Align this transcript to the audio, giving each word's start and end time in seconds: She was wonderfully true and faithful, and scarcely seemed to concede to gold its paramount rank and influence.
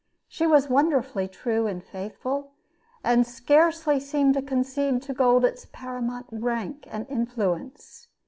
She 0.27 0.47
was 0.47 0.67
wonderfully 0.67 1.27
true 1.27 1.67
and 1.67 1.83
faithful, 1.83 2.53
and 3.03 3.23
scarcely 3.23 3.99
seemed 3.99 4.33
to 4.33 4.41
concede 4.41 5.03
to 5.03 5.13
gold 5.13 5.45
its 5.45 5.67
paramount 5.71 6.25
rank 6.31 6.87
and 6.89 7.05
influence. 7.07 8.07